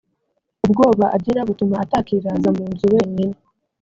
[0.65, 3.37] ubwoba agira butuma atakiraza mu nzu wenyine